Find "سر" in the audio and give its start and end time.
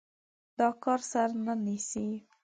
1.11-1.29